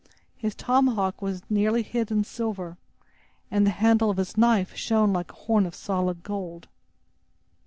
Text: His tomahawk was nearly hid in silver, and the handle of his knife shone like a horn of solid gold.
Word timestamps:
His 0.35 0.55
tomahawk 0.55 1.21
was 1.21 1.43
nearly 1.47 1.83
hid 1.83 2.09
in 2.09 2.23
silver, 2.23 2.79
and 3.51 3.67
the 3.67 3.77
handle 3.77 4.09
of 4.09 4.17
his 4.17 4.35
knife 4.35 4.75
shone 4.75 5.13
like 5.13 5.29
a 5.29 5.35
horn 5.35 5.67
of 5.67 5.75
solid 5.75 6.23
gold. 6.23 6.67